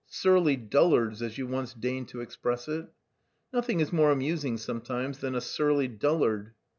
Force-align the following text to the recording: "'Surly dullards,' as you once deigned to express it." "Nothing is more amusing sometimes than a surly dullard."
"'Surly 0.07 0.55
dullards,' 0.55 1.21
as 1.21 1.37
you 1.37 1.45
once 1.45 1.75
deigned 1.75 2.07
to 2.07 2.21
express 2.21 2.67
it." 2.67 2.87
"Nothing 3.53 3.79
is 3.81 3.93
more 3.93 4.09
amusing 4.09 4.57
sometimes 4.57 5.19
than 5.19 5.35
a 5.35 5.41
surly 5.41 5.87
dullard." 5.87 6.55